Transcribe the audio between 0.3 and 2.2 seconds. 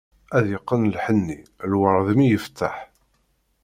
Ad yeqqen lḥenni, lwerd